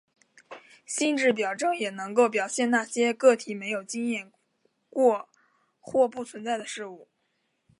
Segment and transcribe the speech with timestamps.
[0.83, 4.31] 心智表征也能够表现那些个体没有经验
[4.89, 5.29] 过
[5.79, 7.07] 或不存在的事物。